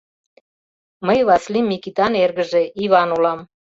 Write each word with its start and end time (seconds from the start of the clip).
—Мый 1.07 1.19
Васлий 1.27 1.65
Микитан 1.69 2.13
эргыже— 2.23 2.63
Иван 2.83 3.09
улам. 3.15 3.39